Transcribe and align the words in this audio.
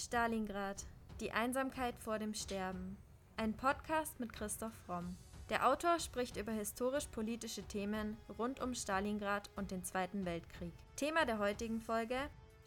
Stalingrad. 0.00 0.86
Die 1.20 1.30
Einsamkeit 1.30 1.94
vor 1.98 2.18
dem 2.18 2.32
Sterben. 2.32 2.96
Ein 3.36 3.52
Podcast 3.52 4.18
mit 4.18 4.32
Christoph 4.32 4.72
Fromm. 4.86 5.14
Der 5.50 5.68
Autor 5.68 5.98
spricht 5.98 6.38
über 6.38 6.52
historisch-politische 6.52 7.64
Themen 7.64 8.16
rund 8.38 8.60
um 8.60 8.74
Stalingrad 8.74 9.50
und 9.56 9.70
den 9.70 9.84
Zweiten 9.84 10.24
Weltkrieg. 10.24 10.72
Thema 10.96 11.26
der 11.26 11.38
heutigen 11.38 11.82
Folge: 11.82 12.16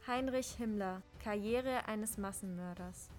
Heinrich 0.06 0.52
Himmler, 0.58 1.02
Karriere 1.24 1.88
eines 1.88 2.20
Massenmörders. 2.20 3.10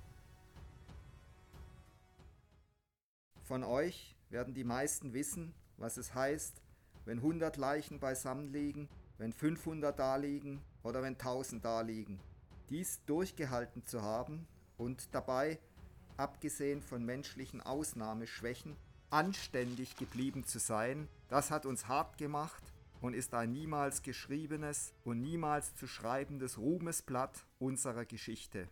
Von 3.42 3.64
euch 3.64 4.14
werden 4.30 4.54
die 4.54 4.64
meisten 4.64 5.12
wissen, 5.12 5.52
was 5.76 5.96
es 5.96 6.14
heißt, 6.14 6.62
wenn 7.04 7.18
100 7.18 7.56
Leichen 7.56 7.98
beisammen 7.98 8.52
liegen, 8.52 8.88
wenn 9.18 9.32
500 9.32 9.98
da 9.98 10.14
liegen 10.14 10.62
oder 10.84 11.02
wenn 11.02 11.14
1000 11.14 11.64
da 11.64 11.80
liegen 11.80 12.20
dies 12.70 13.04
durchgehalten 13.06 13.84
zu 13.84 14.02
haben 14.02 14.46
und 14.76 15.14
dabei, 15.14 15.58
abgesehen 16.16 16.82
von 16.82 17.04
menschlichen 17.04 17.60
Ausnahmeschwächen, 17.60 18.76
anständig 19.10 19.96
geblieben 19.96 20.44
zu 20.44 20.58
sein, 20.58 21.08
das 21.28 21.50
hat 21.50 21.66
uns 21.66 21.88
hart 21.88 22.18
gemacht 22.18 22.62
und 23.00 23.14
ist 23.14 23.34
ein 23.34 23.52
niemals 23.52 24.02
geschriebenes 24.02 24.92
und 25.04 25.20
niemals 25.20 25.74
zu 25.76 25.86
schreibendes 25.86 26.58
Ruhmesblatt 26.58 27.44
unserer 27.58 28.04
Geschichte. 28.04 28.68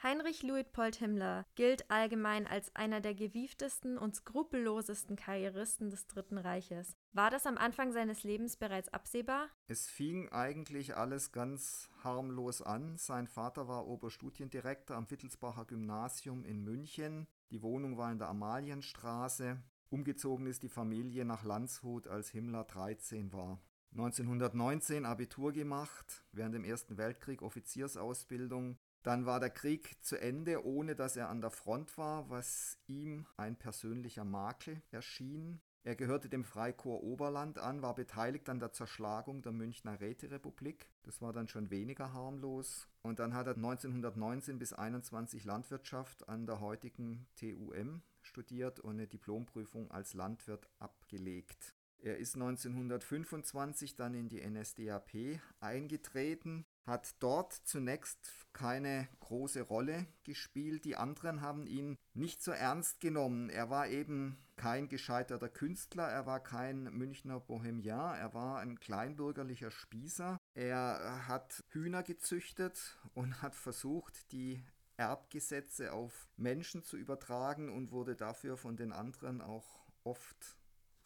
Heinrich 0.00 0.44
Luitpold 0.44 0.94
Himmler 0.94 1.44
gilt 1.56 1.90
allgemein 1.90 2.46
als 2.46 2.74
einer 2.76 3.00
der 3.00 3.14
gewieftesten 3.14 3.98
und 3.98 4.14
skrupellosesten 4.14 5.16
Karrieristen 5.16 5.90
des 5.90 6.06
Dritten 6.06 6.38
Reiches. 6.38 6.96
War 7.12 7.30
das 7.30 7.46
am 7.46 7.58
Anfang 7.58 7.90
seines 7.92 8.22
Lebens 8.22 8.56
bereits 8.56 8.88
absehbar? 8.90 9.48
Es 9.66 9.88
fing 9.88 10.28
eigentlich 10.28 10.96
alles 10.96 11.32
ganz 11.32 11.90
harmlos 12.04 12.62
an. 12.62 12.96
Sein 12.96 13.26
Vater 13.26 13.66
war 13.66 13.88
Oberstudiendirektor 13.88 14.96
am 14.96 15.10
Wittelsbacher 15.10 15.64
Gymnasium 15.64 16.44
in 16.44 16.62
München. 16.62 17.26
Die 17.50 17.62
Wohnung 17.62 17.96
war 17.96 18.12
in 18.12 18.18
der 18.18 18.28
Amalienstraße. 18.28 19.60
Umgezogen 19.90 20.46
ist 20.46 20.62
die 20.62 20.68
Familie 20.68 21.24
nach 21.24 21.42
Landshut, 21.42 22.06
als 22.06 22.28
Himmler 22.28 22.62
13 22.62 23.32
war. 23.32 23.60
1919 23.92 25.06
Abitur 25.06 25.52
gemacht, 25.52 26.24
während 26.30 26.54
dem 26.54 26.62
Ersten 26.62 26.98
Weltkrieg 26.98 27.42
Offiziersausbildung, 27.42 28.78
dann 29.08 29.24
war 29.24 29.40
der 29.40 29.48
Krieg 29.48 29.96
zu 30.02 30.20
Ende, 30.20 30.66
ohne 30.66 30.94
dass 30.94 31.16
er 31.16 31.30
an 31.30 31.40
der 31.40 31.48
Front 31.48 31.96
war, 31.96 32.28
was 32.28 32.76
ihm 32.88 33.24
ein 33.38 33.56
persönlicher 33.56 34.26
Makel 34.26 34.82
erschien. 34.90 35.62
Er 35.82 35.96
gehörte 35.96 36.28
dem 36.28 36.44
Freikorps 36.44 37.02
Oberland 37.02 37.56
an, 37.56 37.80
war 37.80 37.94
beteiligt 37.94 38.50
an 38.50 38.60
der 38.60 38.72
Zerschlagung 38.72 39.40
der 39.40 39.52
Münchner 39.52 39.98
Räterepublik. 39.98 40.90
Das 41.04 41.22
war 41.22 41.32
dann 41.32 41.48
schon 41.48 41.70
weniger 41.70 42.12
harmlos. 42.12 42.86
Und 43.00 43.18
dann 43.18 43.32
hat 43.32 43.46
er 43.46 43.56
1919 43.56 44.58
bis 44.58 44.74
21 44.74 45.42
Landwirtschaft 45.46 46.28
an 46.28 46.44
der 46.44 46.60
heutigen 46.60 47.26
TUM 47.34 48.02
studiert 48.20 48.78
und 48.78 48.96
eine 48.96 49.06
Diplomprüfung 49.06 49.90
als 49.90 50.12
Landwirt 50.12 50.68
abgelegt. 50.80 51.74
Er 52.00 52.18
ist 52.18 52.34
1925 52.34 53.96
dann 53.96 54.12
in 54.12 54.28
die 54.28 54.46
NSDAP 54.46 55.40
eingetreten, 55.60 56.66
hat 56.88 57.14
dort 57.20 57.52
zunächst 57.52 58.48
keine 58.52 59.06
große 59.20 59.62
Rolle 59.62 60.06
gespielt. 60.24 60.84
Die 60.84 60.96
anderen 60.96 61.40
haben 61.40 61.66
ihn 61.66 61.96
nicht 62.14 62.42
so 62.42 62.50
ernst 62.50 63.00
genommen. 63.00 63.50
Er 63.50 63.70
war 63.70 63.86
eben 63.86 64.36
kein 64.56 64.88
gescheiterter 64.88 65.48
Künstler, 65.48 66.08
er 66.08 66.26
war 66.26 66.40
kein 66.40 66.84
Münchner 66.84 67.38
Bohemian, 67.38 68.18
er 68.18 68.34
war 68.34 68.58
ein 68.58 68.80
kleinbürgerlicher 68.80 69.70
Spießer. 69.70 70.38
Er 70.54 71.28
hat 71.28 71.62
Hühner 71.68 72.02
gezüchtet 72.02 72.98
und 73.14 73.40
hat 73.42 73.54
versucht, 73.54 74.32
die 74.32 74.64
Erbgesetze 74.96 75.92
auf 75.92 76.28
Menschen 76.36 76.82
zu 76.82 76.96
übertragen 76.96 77.72
und 77.72 77.92
wurde 77.92 78.16
dafür 78.16 78.56
von 78.56 78.76
den 78.76 78.92
anderen 78.92 79.40
auch 79.40 79.86
oft 80.02 80.57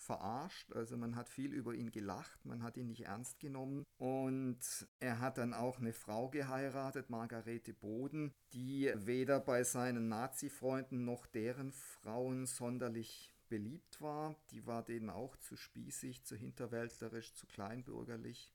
verarscht. 0.02 0.72
Also 0.72 0.96
man 0.96 1.16
hat 1.16 1.28
viel 1.28 1.52
über 1.52 1.74
ihn 1.74 1.90
gelacht, 1.90 2.44
man 2.44 2.62
hat 2.62 2.76
ihn 2.76 2.88
nicht 2.88 3.06
ernst 3.06 3.38
genommen. 3.40 3.84
Und 3.98 4.60
er 5.00 5.20
hat 5.20 5.38
dann 5.38 5.54
auch 5.54 5.78
eine 5.78 5.92
Frau 5.92 6.28
geheiratet, 6.28 7.10
Margarete 7.10 7.72
Boden, 7.72 8.34
die 8.52 8.92
weder 8.94 9.40
bei 9.40 9.64
seinen 9.64 10.08
Nazi-Freunden 10.08 11.04
noch 11.04 11.26
deren 11.26 11.72
Frauen 11.72 12.46
sonderlich 12.46 13.34
beliebt 13.48 14.00
war. 14.00 14.34
Die 14.50 14.66
war 14.66 14.82
denen 14.82 15.10
auch 15.10 15.36
zu 15.36 15.56
spießig, 15.56 16.24
zu 16.24 16.36
hinterwäldlerisch, 16.36 17.34
zu 17.34 17.46
kleinbürgerlich. 17.46 18.52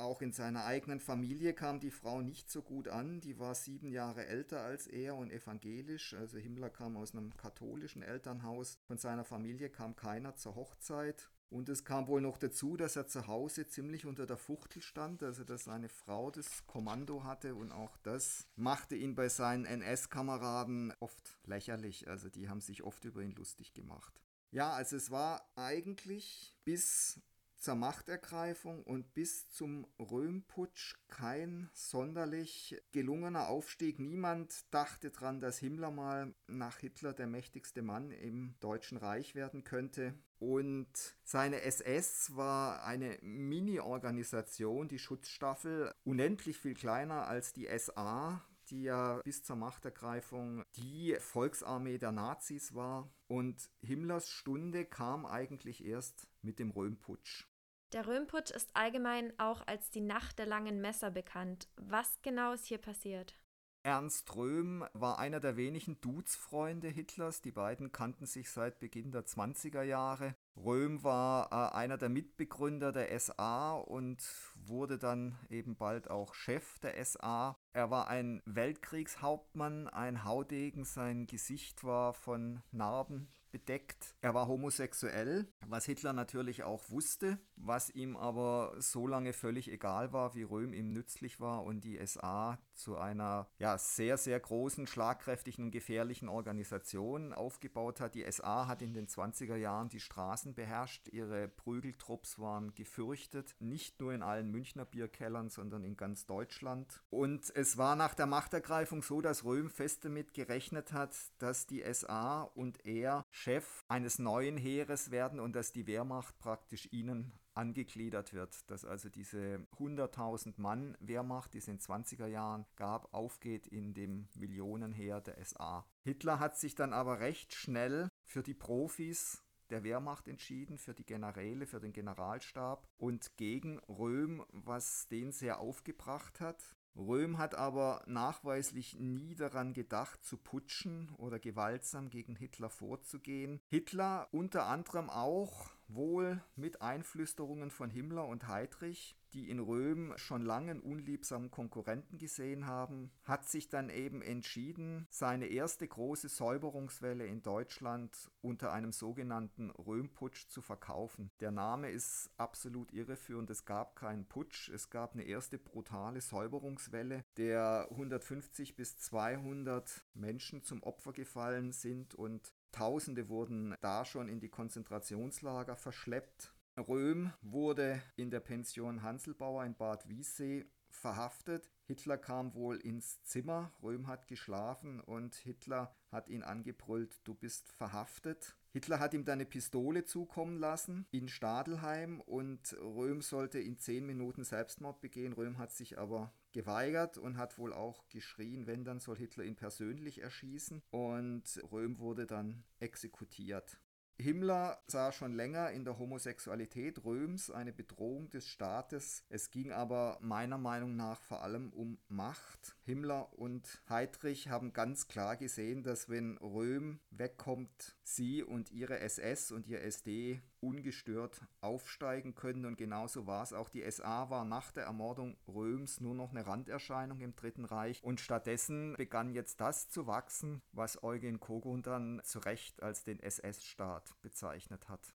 Auch 0.00 0.22
in 0.22 0.32
seiner 0.32 0.64
eigenen 0.64 0.98
Familie 0.98 1.52
kam 1.52 1.78
die 1.78 1.90
Frau 1.90 2.22
nicht 2.22 2.50
so 2.50 2.62
gut 2.62 2.88
an. 2.88 3.20
Die 3.20 3.38
war 3.38 3.54
sieben 3.54 3.90
Jahre 3.90 4.26
älter 4.26 4.62
als 4.62 4.86
er 4.86 5.14
und 5.14 5.30
evangelisch. 5.30 6.14
Also 6.14 6.38
Himmler 6.38 6.70
kam 6.70 6.96
aus 6.96 7.12
einem 7.12 7.36
katholischen 7.36 8.02
Elternhaus. 8.02 8.78
Von 8.86 8.96
seiner 8.96 9.24
Familie 9.24 9.68
kam 9.68 9.94
keiner 9.94 10.34
zur 10.36 10.54
Hochzeit. 10.54 11.30
Und 11.50 11.68
es 11.68 11.84
kam 11.84 12.06
wohl 12.06 12.22
noch 12.22 12.38
dazu, 12.38 12.78
dass 12.78 12.96
er 12.96 13.08
zu 13.08 13.26
Hause 13.26 13.66
ziemlich 13.66 14.06
unter 14.06 14.24
der 14.24 14.38
Fuchtel 14.38 14.80
stand, 14.80 15.22
also 15.22 15.44
dass 15.44 15.64
seine 15.64 15.90
Frau 15.90 16.30
das 16.30 16.66
Kommando 16.66 17.24
hatte 17.24 17.54
und 17.54 17.70
auch 17.70 17.98
das 17.98 18.46
machte 18.56 18.96
ihn 18.96 19.14
bei 19.14 19.28
seinen 19.28 19.66
NS-Kameraden 19.66 20.94
oft 21.00 21.38
lächerlich. 21.44 22.08
Also 22.08 22.30
die 22.30 22.48
haben 22.48 22.62
sich 22.62 22.84
oft 22.84 23.04
über 23.04 23.20
ihn 23.20 23.34
lustig 23.34 23.74
gemacht. 23.74 24.22
Ja, 24.50 24.72
also 24.72 24.96
es 24.96 25.10
war 25.10 25.52
eigentlich 25.56 26.56
bis 26.64 27.20
zur 27.60 27.74
Machtergreifung 27.74 28.82
und 28.82 29.12
bis 29.14 29.50
zum 29.50 29.86
Röhmputsch 29.98 30.96
kein 31.08 31.68
sonderlich 31.74 32.82
gelungener 32.92 33.48
Aufstieg. 33.48 33.98
Niemand 33.98 34.64
dachte 34.74 35.10
daran, 35.10 35.40
dass 35.40 35.58
Himmler 35.58 35.90
mal 35.90 36.34
nach 36.46 36.78
Hitler 36.78 37.12
der 37.12 37.26
mächtigste 37.26 37.82
Mann 37.82 38.10
im 38.10 38.54
Deutschen 38.60 38.96
Reich 38.96 39.34
werden 39.34 39.62
könnte. 39.62 40.14
Und 40.38 40.88
seine 41.22 41.60
SS 41.60 42.34
war 42.34 42.82
eine 42.82 43.18
Mini-Organisation, 43.20 44.88
die 44.88 44.98
Schutzstaffel, 44.98 45.92
unendlich 46.02 46.56
viel 46.56 46.74
kleiner 46.74 47.28
als 47.28 47.52
die 47.52 47.68
SA, 47.78 48.42
die 48.70 48.84
ja 48.84 49.20
bis 49.22 49.42
zur 49.42 49.56
Machtergreifung 49.56 50.64
die 50.76 51.14
Volksarmee 51.18 51.98
der 51.98 52.12
Nazis 52.12 52.74
war. 52.74 53.12
Und 53.26 53.68
Himmlers 53.82 54.30
Stunde 54.30 54.86
kam 54.86 55.26
eigentlich 55.26 55.84
erst 55.84 56.26
mit 56.40 56.58
dem 56.58 56.70
Röhmputsch. 56.70 57.49
Der 57.92 58.06
Röhmputsch 58.06 58.52
ist 58.52 58.70
allgemein 58.74 59.32
auch 59.38 59.66
als 59.66 59.90
die 59.90 60.00
Nacht 60.00 60.38
der 60.38 60.46
langen 60.46 60.80
Messer 60.80 61.10
bekannt. 61.10 61.68
Was 61.76 62.22
genau 62.22 62.52
ist 62.52 62.66
hier 62.66 62.78
passiert? 62.78 63.36
Ernst 63.82 64.36
Röhm 64.36 64.84
war 64.92 65.18
einer 65.18 65.40
der 65.40 65.56
wenigen 65.56 66.00
Duzfreunde 66.02 66.88
Hitlers. 66.88 67.40
Die 67.40 67.50
beiden 67.50 67.90
kannten 67.92 68.26
sich 68.26 68.50
seit 68.50 68.78
Beginn 68.78 69.10
der 69.10 69.24
20er 69.24 69.82
Jahre. 69.82 70.36
Röhm 70.54 71.02
war 71.02 71.50
äh, 71.50 71.74
einer 71.74 71.96
der 71.96 72.10
Mitbegründer 72.10 72.92
der 72.92 73.18
SA 73.18 73.72
und 73.72 74.22
wurde 74.54 74.98
dann 74.98 75.38
eben 75.48 75.76
bald 75.76 76.10
auch 76.10 76.34
Chef 76.34 76.78
der 76.80 77.02
SA. 77.04 77.56
Er 77.72 77.90
war 77.90 78.08
ein 78.08 78.42
Weltkriegshauptmann, 78.44 79.88
ein 79.88 80.24
Haudegen, 80.24 80.84
sein 80.84 81.26
Gesicht 81.26 81.82
war 81.82 82.12
von 82.12 82.62
Narben 82.70 83.32
bedeckt. 83.50 84.14
Er 84.20 84.34
war 84.34 84.48
homosexuell, 84.48 85.52
was 85.66 85.84
Hitler 85.84 86.12
natürlich 86.12 86.62
auch 86.62 86.90
wusste, 86.90 87.38
was 87.56 87.90
ihm 87.90 88.16
aber 88.16 88.74
so 88.78 89.06
lange 89.06 89.32
völlig 89.32 89.70
egal 89.70 90.12
war, 90.12 90.34
wie 90.34 90.42
Röhm 90.42 90.72
ihm 90.72 90.92
nützlich 90.92 91.40
war 91.40 91.64
und 91.64 91.84
die 91.84 92.04
SA 92.06 92.58
zu 92.80 92.96
einer 92.96 93.48
ja, 93.58 93.78
sehr, 93.78 94.16
sehr 94.16 94.38
großen, 94.40 94.86
schlagkräftigen 94.86 95.66
und 95.66 95.70
gefährlichen 95.70 96.28
Organisation 96.28 97.32
aufgebaut 97.32 98.00
hat. 98.00 98.14
Die 98.14 98.30
SA 98.30 98.66
hat 98.66 98.82
in 98.82 98.94
den 98.94 99.06
20er 99.06 99.56
Jahren 99.56 99.88
die 99.88 100.00
Straßen 100.00 100.54
beherrscht, 100.54 101.08
ihre 101.08 101.48
Prügeltrupps 101.48 102.38
waren 102.38 102.74
gefürchtet, 102.74 103.54
nicht 103.60 104.00
nur 104.00 104.12
in 104.12 104.22
allen 104.22 104.50
Münchner 104.50 104.84
Bierkellern, 104.84 105.50
sondern 105.50 105.84
in 105.84 105.96
ganz 105.96 106.26
Deutschland. 106.26 107.02
Und 107.10 107.50
es 107.54 107.76
war 107.76 107.96
nach 107.96 108.14
der 108.14 108.26
Machtergreifung 108.26 109.02
so, 109.02 109.20
dass 109.20 109.44
Röhm 109.44 109.70
fest 109.70 110.04
damit 110.04 110.34
gerechnet 110.34 110.92
hat, 110.92 111.16
dass 111.38 111.66
die 111.66 111.82
SA 111.92 112.42
und 112.42 112.84
er 112.86 113.24
Chef 113.30 113.84
eines 113.88 114.18
neuen 114.18 114.56
Heeres 114.56 115.10
werden 115.10 115.40
und 115.40 115.54
dass 115.54 115.72
die 115.72 115.86
Wehrmacht 115.86 116.38
praktisch 116.38 116.88
ihnen 116.92 117.32
angegliedert 117.60 118.32
wird, 118.32 118.70
dass 118.70 118.86
also 118.86 119.10
diese 119.10 119.66
100.000 119.78 120.54
Mann 120.56 120.96
Wehrmacht, 120.98 121.52
die 121.52 121.58
es 121.58 121.68
in 121.68 121.76
den 121.76 121.80
20er 121.80 122.26
Jahren 122.26 122.64
gab, 122.76 123.12
aufgeht 123.12 123.66
in 123.66 123.92
dem 123.92 124.28
Millionenheer 124.34 125.20
der 125.20 125.44
SA. 125.44 125.84
Hitler 126.02 126.40
hat 126.40 126.56
sich 126.56 126.74
dann 126.74 126.94
aber 126.94 127.20
recht 127.20 127.52
schnell 127.52 128.08
für 128.24 128.42
die 128.42 128.54
Profis 128.54 129.44
der 129.68 129.84
Wehrmacht 129.84 130.26
entschieden, 130.26 130.78
für 130.78 130.94
die 130.94 131.04
Generäle, 131.04 131.66
für 131.66 131.80
den 131.80 131.92
Generalstab 131.92 132.88
und 132.96 133.36
gegen 133.36 133.78
Röhm, 133.80 134.42
was 134.52 135.06
den 135.08 135.30
sehr 135.30 135.60
aufgebracht 135.60 136.40
hat. 136.40 136.74
Röhm 136.96 137.38
hat 137.38 137.54
aber 137.54 138.02
nachweislich 138.06 138.98
nie 138.98 139.34
daran 139.34 139.74
gedacht, 139.74 140.24
zu 140.24 140.38
putschen 140.38 141.14
oder 141.18 141.38
gewaltsam 141.38 142.08
gegen 142.08 142.36
Hitler 142.36 142.70
vorzugehen. 142.70 143.60
Hitler 143.68 144.28
unter 144.32 144.66
anderem 144.66 145.08
auch, 145.08 145.70
wohl 145.94 146.42
mit 146.56 146.82
Einflüsterungen 146.82 147.70
von 147.70 147.90
Himmler 147.90 148.26
und 148.26 148.48
Heydrich, 148.48 149.16
die 149.32 149.48
in 149.48 149.60
Röhm 149.60 150.12
schon 150.16 150.42
lange 150.42 150.72
einen 150.72 150.80
unliebsamen 150.80 151.50
Konkurrenten 151.50 152.18
gesehen 152.18 152.66
haben, 152.66 153.10
hat 153.22 153.46
sich 153.46 153.68
dann 153.68 153.88
eben 153.90 154.22
entschieden, 154.22 155.06
seine 155.08 155.46
erste 155.46 155.86
große 155.86 156.28
Säuberungswelle 156.28 157.26
in 157.26 157.42
Deutschland 157.42 158.30
unter 158.40 158.72
einem 158.72 158.92
sogenannten 158.92 159.70
Röhmputsch 159.70 160.48
zu 160.48 160.62
verkaufen. 160.62 161.30
Der 161.40 161.50
Name 161.52 161.90
ist 161.90 162.30
absolut 162.36 162.92
irreführend. 162.92 163.50
Es 163.50 163.64
gab 163.64 163.96
keinen 163.96 164.26
Putsch, 164.26 164.68
es 164.70 164.90
gab 164.90 165.14
eine 165.14 165.24
erste 165.24 165.58
brutale 165.58 166.20
Säuberungswelle, 166.20 167.24
der 167.36 167.86
150 167.90 168.76
bis 168.76 168.98
200 168.98 170.04
Menschen 170.14 170.62
zum 170.62 170.82
Opfer 170.82 171.12
gefallen 171.12 171.72
sind 171.72 172.14
und 172.14 172.52
Tausende 172.72 173.28
wurden 173.28 173.74
da 173.80 174.04
schon 174.04 174.28
in 174.28 174.40
die 174.40 174.48
Konzentrationslager 174.48 175.76
verschleppt. 175.76 176.54
Röhm 176.76 177.32
wurde 177.42 178.00
in 178.16 178.30
der 178.30 178.40
Pension 178.40 179.02
Hanselbauer 179.02 179.64
in 179.64 179.74
Bad 179.74 180.08
Wiessee 180.08 180.66
verhaftet. 180.88 181.70
Hitler 181.86 182.18
kam 182.18 182.54
wohl 182.54 182.76
ins 182.76 183.22
Zimmer, 183.24 183.72
Röhm 183.82 184.06
hat 184.06 184.28
geschlafen 184.28 185.00
und 185.00 185.34
Hitler 185.34 185.94
hat 186.10 186.28
ihn 186.28 186.42
angebrüllt, 186.42 187.20
du 187.24 187.34
bist 187.34 187.72
verhaftet. 187.72 188.56
Hitler 188.72 189.00
hat 189.00 189.14
ihm 189.14 189.24
dann 189.24 189.40
eine 189.40 189.46
Pistole 189.46 190.04
zukommen 190.04 190.56
lassen 190.56 191.06
in 191.10 191.28
Stadelheim 191.28 192.20
und 192.20 192.76
Röhm 192.80 193.22
sollte 193.22 193.58
in 193.58 193.78
zehn 193.78 194.06
Minuten 194.06 194.44
Selbstmord 194.44 195.00
begehen. 195.00 195.32
Röhm 195.32 195.58
hat 195.58 195.72
sich 195.72 195.98
aber 195.98 196.32
geweigert 196.52 197.18
und 197.18 197.36
hat 197.36 197.58
wohl 197.58 197.72
auch 197.72 198.08
geschrien, 198.08 198.66
wenn 198.66 198.84
dann 198.84 199.00
soll 199.00 199.16
Hitler 199.16 199.44
ihn 199.44 199.56
persönlich 199.56 200.20
erschießen 200.20 200.82
und 200.90 201.62
Röhm 201.70 201.98
wurde 201.98 202.26
dann 202.26 202.64
exekutiert. 202.78 203.80
Himmler 204.20 204.82
sah 204.86 205.12
schon 205.12 205.32
länger 205.32 205.70
in 205.70 205.84
der 205.84 205.98
Homosexualität 205.98 207.04
Röms 207.04 207.50
eine 207.50 207.72
Bedrohung 207.72 208.30
des 208.30 208.46
Staates. 208.46 209.24
Es 209.28 209.50
ging 209.50 209.72
aber 209.72 210.18
meiner 210.20 210.58
Meinung 210.58 210.96
nach 210.96 211.22
vor 211.22 211.42
allem 211.42 211.72
um 211.72 211.98
Macht. 212.08 212.76
Himmler 212.84 213.32
und 213.38 213.82
Heydrich 213.88 214.48
haben 214.48 214.72
ganz 214.72 215.08
klar 215.08 215.36
gesehen, 215.36 215.82
dass 215.82 216.08
wenn 216.08 216.36
Röhm 216.38 217.00
wegkommt, 217.10 217.96
sie 218.02 218.42
und 218.42 218.70
ihre 218.70 219.00
SS 219.00 219.52
und 219.52 219.66
ihr 219.66 219.82
SD 219.82 220.40
ungestört 220.60 221.40
aufsteigen 221.60 222.34
können. 222.34 222.64
Und 222.64 222.76
genauso 222.76 223.26
war 223.26 223.42
es 223.42 223.52
auch. 223.52 223.68
Die 223.68 223.88
SA 223.90 224.30
war 224.30 224.44
nach 224.44 224.72
der 224.72 224.84
Ermordung 224.84 225.36
Röms 225.48 226.00
nur 226.00 226.14
noch 226.14 226.30
eine 226.30 226.46
Randerscheinung 226.46 227.20
im 227.20 227.34
Dritten 227.34 227.64
Reich. 227.64 228.02
Und 228.02 228.20
stattdessen 228.20 228.94
begann 228.96 229.32
jetzt 229.32 229.60
das 229.60 229.88
zu 229.88 230.06
wachsen, 230.06 230.62
was 230.72 231.02
Eugen 231.02 231.40
Kogun 231.40 231.82
dann 231.82 232.20
zu 232.24 232.38
Recht 232.40 232.82
als 232.82 233.04
den 233.04 233.20
SS-Staat 233.20 234.14
bezeichnet 234.22 234.88
hat. 234.88 235.14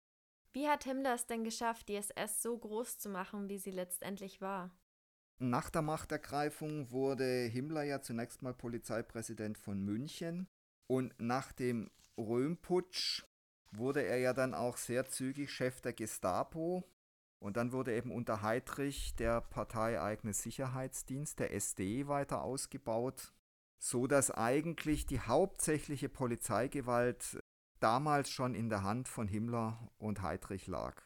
Wie 0.52 0.69
hat 0.69 0.85
Himmler 0.85 1.14
es 1.14 1.26
denn 1.26 1.43
geschafft, 1.43 1.88
die 1.88 1.97
SS 1.97 2.40
so 2.40 2.56
groß 2.56 2.99
zu 2.99 3.08
machen, 3.08 3.49
wie 3.49 3.58
sie 3.58 3.73
letztendlich 3.73 4.40
war? 4.40 4.70
Nach 5.38 5.69
der 5.69 5.82
Machtergreifung 5.82 6.93
wurde 6.93 7.25
Himmler 7.25 7.82
ja 7.82 8.00
zunächst 8.00 8.43
mal 8.43 8.55
Polizeipräsident 8.55 9.58
von 9.58 9.82
München 9.82 10.47
und 10.87 11.12
nach 11.19 11.50
dem 11.52 11.90
Röhmputsch 12.17 13.25
wurde 13.79 14.03
er 14.03 14.19
ja 14.19 14.32
dann 14.32 14.55
auch 14.55 14.76
sehr 14.76 15.06
zügig 15.06 15.50
Chef 15.50 15.81
der 15.81 15.93
Gestapo. 15.93 16.85
Und 17.38 17.56
dann 17.56 17.73
wurde 17.73 17.94
eben 17.94 18.11
unter 18.11 18.43
Heydrich 18.43 19.17
der 19.17 19.43
parteieigene 19.43 20.32
Sicherheitsdienst, 20.32 21.38
der 21.38 21.53
SD, 21.53 22.06
weiter 22.09 22.43
ausgebaut, 22.43 23.35
so 23.79 24.06
dass 24.06 24.31
eigentlich 24.31 25.05
die 25.05 25.21
hauptsächliche 25.21 26.09
Polizeigewalt 26.09 27.43
damals 27.81 28.31
schon 28.31 28.55
in 28.55 28.71
der 28.71 28.82
Hand 28.82 29.09
von 29.09 29.29
Himmler 29.29 29.91
und 29.99 30.23
Heydrich 30.23 30.67
lag. 30.67 31.03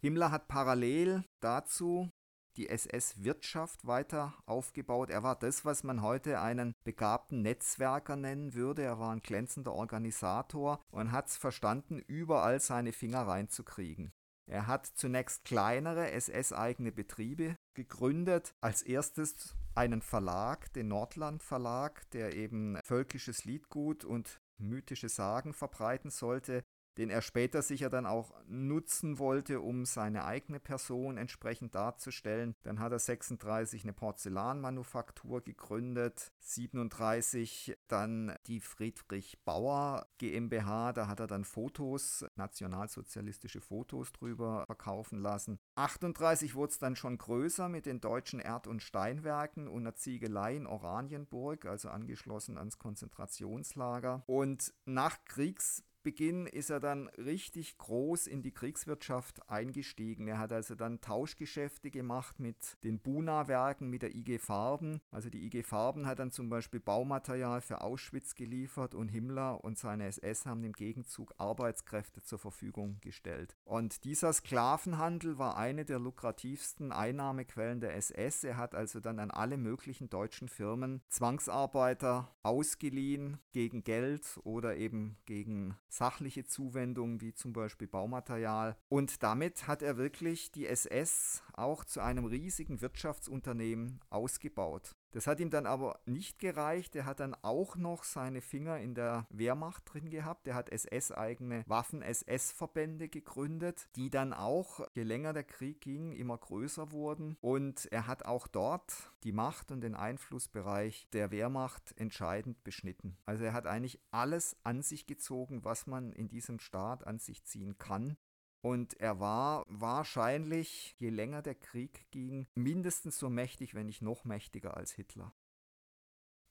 Himmler 0.00 0.30
hat 0.30 0.46
parallel 0.46 1.24
dazu 1.40 2.10
die 2.56 2.68
SS-Wirtschaft 2.68 3.86
weiter 3.86 4.34
aufgebaut. 4.46 5.10
Er 5.10 5.22
war 5.22 5.36
das, 5.36 5.64
was 5.64 5.84
man 5.84 6.02
heute 6.02 6.40
einen 6.40 6.74
begabten 6.84 7.42
Netzwerker 7.42 8.16
nennen 8.16 8.54
würde. 8.54 8.82
Er 8.82 8.98
war 8.98 9.12
ein 9.12 9.22
glänzender 9.22 9.72
Organisator 9.72 10.80
und 10.90 11.12
hat 11.12 11.28
es 11.28 11.36
verstanden, 11.36 11.98
überall 11.98 12.60
seine 12.60 12.92
Finger 12.92 13.22
reinzukriegen. 13.26 14.12
Er 14.46 14.66
hat 14.66 14.86
zunächst 14.86 15.44
kleinere 15.44 16.10
SS-eigene 16.10 16.90
Betriebe 16.90 17.56
gegründet. 17.74 18.52
Als 18.60 18.82
erstes 18.82 19.54
einen 19.76 20.02
Verlag, 20.02 20.72
den 20.72 20.88
Nordland 20.88 21.42
Verlag, 21.42 22.10
der 22.10 22.34
eben 22.34 22.78
völkisches 22.82 23.44
Liedgut 23.44 24.04
und 24.04 24.40
mythische 24.58 25.08
Sagen 25.08 25.54
verbreiten 25.54 26.10
sollte 26.10 26.64
den 27.00 27.08
er 27.08 27.22
später 27.22 27.62
sicher 27.62 27.88
dann 27.88 28.04
auch 28.04 28.34
nutzen 28.46 29.18
wollte, 29.18 29.62
um 29.62 29.86
seine 29.86 30.26
eigene 30.26 30.60
Person 30.60 31.16
entsprechend 31.16 31.74
darzustellen. 31.74 32.54
Dann 32.62 32.78
hat 32.78 32.92
er 32.92 32.98
36 32.98 33.84
eine 33.84 33.94
Porzellanmanufaktur 33.94 35.40
gegründet, 35.40 36.30
37 36.40 37.74
dann 37.88 38.36
die 38.46 38.60
Friedrich 38.60 39.38
Bauer 39.46 40.08
GmbH, 40.18 40.92
da 40.92 41.06
hat 41.06 41.20
er 41.20 41.26
dann 41.26 41.44
Fotos, 41.44 42.26
nationalsozialistische 42.36 43.62
Fotos 43.62 44.12
drüber 44.12 44.64
verkaufen 44.66 45.20
lassen. 45.20 45.58
38 45.76 46.54
wurde 46.54 46.72
es 46.72 46.78
dann 46.78 46.96
schon 46.96 47.16
größer 47.16 47.70
mit 47.70 47.86
den 47.86 48.02
deutschen 48.02 48.40
Erd- 48.40 48.66
und 48.66 48.82
Steinwerken 48.82 49.68
und 49.68 49.80
einer 49.80 49.94
Ziegelei 49.94 50.54
in 50.54 50.66
Oranienburg, 50.66 51.64
also 51.64 51.88
angeschlossen 51.88 52.58
ans 52.58 52.78
Konzentrationslager. 52.78 54.22
Und 54.26 54.74
nach 54.84 55.24
Kriegs 55.24 55.82
Beginn 56.02 56.46
ist 56.46 56.70
er 56.70 56.80
dann 56.80 57.08
richtig 57.18 57.76
groß 57.76 58.26
in 58.26 58.42
die 58.42 58.52
Kriegswirtschaft 58.52 59.48
eingestiegen. 59.50 60.28
Er 60.28 60.38
hat 60.38 60.52
also 60.52 60.74
dann 60.74 61.00
Tauschgeschäfte 61.00 61.90
gemacht 61.90 62.40
mit 62.40 62.78
den 62.84 62.98
Buna-Werken, 62.98 63.90
mit 63.90 64.02
der 64.02 64.14
IG 64.14 64.38
Farben. 64.38 65.00
Also 65.10 65.28
die 65.28 65.44
IG 65.44 65.62
Farben 65.62 66.06
hat 66.06 66.18
dann 66.18 66.30
zum 66.30 66.48
Beispiel 66.48 66.80
Baumaterial 66.80 67.60
für 67.60 67.82
Auschwitz 67.82 68.34
geliefert 68.34 68.94
und 68.94 69.08
Himmler 69.08 69.62
und 69.62 69.78
seine 69.78 70.06
SS 70.06 70.46
haben 70.46 70.64
im 70.64 70.72
Gegenzug 70.72 71.34
Arbeitskräfte 71.36 72.22
zur 72.22 72.38
Verfügung 72.38 72.98
gestellt. 73.00 73.56
Und 73.64 74.04
dieser 74.04 74.32
Sklavenhandel 74.32 75.38
war 75.38 75.56
eine 75.56 75.84
der 75.84 75.98
lukrativsten 75.98 76.92
Einnahmequellen 76.92 77.80
der 77.80 77.94
SS. 77.96 78.44
Er 78.44 78.56
hat 78.56 78.74
also 78.74 79.00
dann 79.00 79.18
an 79.18 79.30
alle 79.30 79.58
möglichen 79.58 80.08
deutschen 80.08 80.48
Firmen 80.48 81.02
Zwangsarbeiter 81.08 82.34
ausgeliehen 82.42 83.38
gegen 83.52 83.84
Geld 83.84 84.40
oder 84.44 84.76
eben 84.76 85.16
gegen 85.26 85.76
sachliche 85.90 86.44
Zuwendungen 86.44 87.20
wie 87.20 87.34
zum 87.34 87.52
Beispiel 87.52 87.88
Baumaterial. 87.88 88.76
Und 88.88 89.22
damit 89.22 89.66
hat 89.66 89.82
er 89.82 89.96
wirklich 89.96 90.50
die 90.52 90.66
SS 90.66 91.42
auch 91.52 91.84
zu 91.84 92.00
einem 92.00 92.24
riesigen 92.24 92.80
Wirtschaftsunternehmen 92.80 94.00
ausgebaut. 94.08 94.96
Das 95.12 95.26
hat 95.26 95.40
ihm 95.40 95.50
dann 95.50 95.66
aber 95.66 96.00
nicht 96.06 96.38
gereicht. 96.38 96.94
Er 96.94 97.04
hat 97.04 97.20
dann 97.20 97.34
auch 97.42 97.76
noch 97.76 98.04
seine 98.04 98.40
Finger 98.40 98.78
in 98.78 98.94
der 98.94 99.26
Wehrmacht 99.30 99.92
drin 99.92 100.10
gehabt. 100.10 100.46
Er 100.46 100.54
hat 100.54 100.70
SS-eigene 100.70 101.64
Waffen-SS-Verbände 101.66 103.08
gegründet, 103.08 103.88
die 103.96 104.10
dann 104.10 104.32
auch, 104.32 104.86
je 104.94 105.02
länger 105.02 105.32
der 105.32 105.44
Krieg 105.44 105.80
ging, 105.80 106.12
immer 106.12 106.38
größer 106.38 106.92
wurden. 106.92 107.36
Und 107.40 107.86
er 107.92 108.06
hat 108.06 108.24
auch 108.24 108.46
dort 108.46 109.12
die 109.24 109.32
Macht 109.32 109.72
und 109.72 109.80
den 109.80 109.94
Einflussbereich 109.94 111.08
der 111.12 111.30
Wehrmacht 111.30 111.92
entscheidend 111.96 112.62
beschnitten. 112.64 113.16
Also 113.26 113.44
er 113.44 113.52
hat 113.52 113.66
eigentlich 113.66 114.00
alles 114.10 114.56
an 114.62 114.82
sich 114.82 115.06
gezogen, 115.06 115.64
was 115.64 115.86
man 115.86 116.12
in 116.12 116.28
diesem 116.28 116.58
Staat 116.58 117.06
an 117.06 117.18
sich 117.18 117.44
ziehen 117.44 117.78
kann. 117.78 118.16
Und 118.62 119.00
er 119.00 119.20
war 119.20 119.64
wahrscheinlich, 119.68 120.94
je 120.98 121.08
länger 121.08 121.42
der 121.42 121.54
Krieg 121.54 122.10
ging, 122.10 122.46
mindestens 122.54 123.18
so 123.18 123.30
mächtig, 123.30 123.74
wenn 123.74 123.86
nicht 123.86 124.02
noch 124.02 124.24
mächtiger 124.24 124.76
als 124.76 124.92
Hitler. 124.92 125.32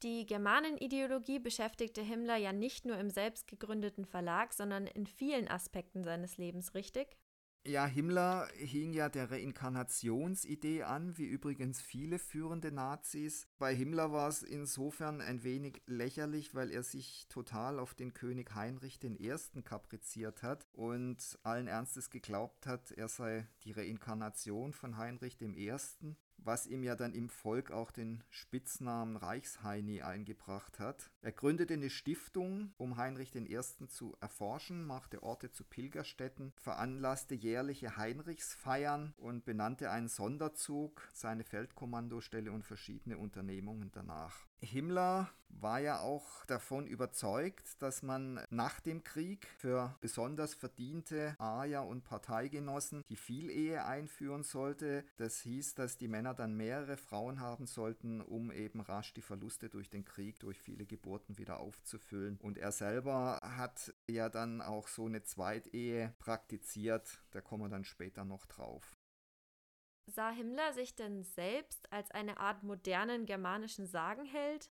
Die 0.01 0.25
Germanenideologie 0.25 1.39
beschäftigte 1.39 2.01
Himmler 2.01 2.37
ja 2.37 2.53
nicht 2.53 2.85
nur 2.85 2.97
im 2.97 3.09
selbst 3.09 3.47
gegründeten 3.47 4.05
Verlag, 4.05 4.53
sondern 4.53 4.87
in 4.87 5.05
vielen 5.05 5.49
Aspekten 5.49 6.03
seines 6.03 6.37
Lebens, 6.37 6.73
richtig? 6.73 7.17
Ja, 7.65 7.85
Himmler 7.85 8.47
hing 8.55 8.93
ja 8.93 9.09
der 9.09 9.31
Reinkarnationsidee 9.31 10.83
an, 10.83 11.17
wie 11.17 11.25
übrigens 11.25 11.81
viele 11.81 12.17
führende 12.17 12.71
Nazis. 12.71 13.47
Bei 13.59 13.75
Himmler 13.75 14.13
war 14.13 14.29
es 14.29 14.43
insofern 14.43 15.19
ein 15.19 15.43
wenig 15.43 15.81
lächerlich, 15.85 16.55
weil 16.55 16.71
er 16.71 16.83
sich 16.83 17.27
total 17.27 17.77
auf 17.77 17.93
den 17.93 18.13
König 18.13 18.55
Heinrich 18.55 19.03
I. 19.03 19.61
kapriziert 19.61 20.41
hat 20.41 20.65
und 20.71 21.37
allen 21.43 21.67
Ernstes 21.67 22.09
geglaubt 22.09 22.65
hat, 22.65 22.91
er 22.91 23.09
sei 23.09 23.45
die 23.65 23.73
Reinkarnation 23.73 24.71
von 24.71 24.97
Heinrich 24.97 25.39
I 25.41 25.73
was 26.43 26.67
ihm 26.67 26.83
ja 26.83 26.95
dann 26.95 27.13
im 27.13 27.29
Volk 27.29 27.71
auch 27.71 27.91
den 27.91 28.23
Spitznamen 28.29 29.17
Reichsheini 29.17 30.01
eingebracht 30.01 30.79
hat. 30.79 31.11
Er 31.21 31.31
gründete 31.31 31.73
eine 31.75 31.89
Stiftung, 31.89 32.73
um 32.77 32.97
Heinrich 32.97 33.35
I. 33.35 33.59
zu 33.87 34.15
erforschen, 34.19 34.85
machte 34.85 35.23
Orte 35.23 35.51
zu 35.51 35.63
Pilgerstätten, 35.63 36.53
veranlasste 36.57 37.35
jährliche 37.35 37.97
Heinrichsfeiern 37.97 39.13
und 39.17 39.45
benannte 39.45 39.91
einen 39.91 40.07
Sonderzug, 40.07 41.07
seine 41.13 41.43
Feldkommandostelle 41.43 42.51
und 42.51 42.65
verschiedene 42.65 43.17
Unternehmungen 43.17 43.91
danach. 43.91 44.48
Himmler 44.61 45.29
war 45.61 45.79
ja 45.79 45.99
auch 45.99 46.45
davon 46.45 46.87
überzeugt, 46.87 47.81
dass 47.81 48.01
man 48.01 48.39
nach 48.49 48.79
dem 48.79 49.03
Krieg 49.03 49.47
für 49.57 49.95
besonders 50.01 50.53
verdiente 50.53 51.35
Aja 51.37 51.81
und 51.81 52.03
Parteigenossen 52.03 53.03
die 53.09 53.15
Vielehe 53.15 53.85
einführen 53.85 54.43
sollte. 54.43 55.03
Das 55.17 55.41
hieß, 55.41 55.75
dass 55.75 55.97
die 55.97 56.07
Männer 56.07 56.33
dann 56.33 56.55
mehrere 56.55 56.97
Frauen 56.97 57.39
haben 57.39 57.65
sollten, 57.65 58.21
um 58.21 58.51
eben 58.51 58.79
rasch 58.81 59.13
die 59.13 59.21
Verluste 59.21 59.69
durch 59.69 59.89
den 59.89 60.05
Krieg, 60.05 60.39
durch 60.39 60.59
viele 60.59 60.85
Geburten 60.85 61.37
wieder 61.37 61.59
aufzufüllen. 61.59 62.37
Und 62.41 62.57
er 62.57 62.71
selber 62.71 63.39
hat 63.41 63.93
ja 64.07 64.29
dann 64.29 64.61
auch 64.61 64.87
so 64.87 65.05
eine 65.05 65.23
Zweitehe 65.23 66.13
praktiziert. 66.19 67.21
Da 67.31 67.41
kommen 67.41 67.63
wir 67.63 67.69
dann 67.69 67.85
später 67.85 68.23
noch 68.23 68.45
drauf. 68.45 68.98
Sah 70.09 70.31
Himmler 70.31 70.73
sich 70.73 70.95
denn 70.95 71.23
selbst 71.23 71.91
als 71.91 72.11
eine 72.11 72.39
Art 72.39 72.63
modernen 72.63 73.25
germanischen 73.25 73.85
Sagenheld? 73.85 74.71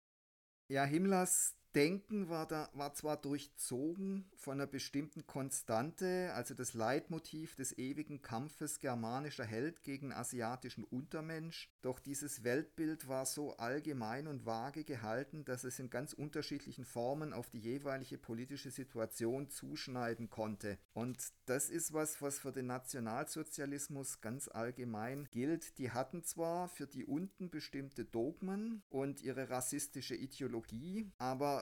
Ja, 0.69 0.85
Himmlers 0.85 1.57
Denken 1.75 2.29
war, 2.29 2.47
da, 2.47 2.69
war 2.75 2.93
zwar 2.93 3.17
durchzogen 3.17 4.27
von 4.37 4.55
einer 4.55 4.67
bestimmten 4.67 5.27
Konstante, 5.27 6.31
also 6.35 6.53
das 6.53 6.75
Leitmotiv 6.75 7.57
des 7.57 7.79
ewigen 7.79 8.21
Kampfes 8.21 8.79
germanischer 8.79 9.45
Held 9.45 9.83
gegen 9.83 10.13
asiatischen 10.13 10.85
Untermensch, 10.85 11.71
doch 11.81 11.99
dieses 11.99 12.45
Weltbild 12.45 13.09
war 13.09 13.25
so 13.25 13.57
allgemein 13.57 14.27
und 14.27 14.45
vage 14.45 14.85
gehalten, 14.85 15.47
dass 15.47 15.65
es 15.65 15.79
in 15.79 15.89
ganz 15.89 16.13
unterschiedlichen 16.13 16.85
Formen 16.85 17.33
auf 17.33 17.49
die 17.49 17.61
jeweilige 17.61 18.19
politische 18.19 18.71
Situation 18.71 19.49
zuschneiden 19.49 20.29
konnte. 20.29 20.79
Und 20.93 21.33
das 21.47 21.71
ist 21.71 21.95
was, 21.95 22.21
was 22.21 22.39
für 22.39 22.53
den 22.53 22.67
Nationalsozialismus 22.67 24.21
ganz 24.21 24.49
allgemein 24.49 25.27
gilt. 25.31 25.79
Die 25.79 25.91
hatten 25.91 26.23
zwar 26.23 26.69
für 26.69 26.87
die 26.87 27.07
unten 27.07 27.49
bestimmte 27.49 28.05
Dogmen 28.05 28.83
und 28.91 29.23
ihre 29.23 29.49
rassistische 29.49 30.15
Ideologie, 30.15 31.11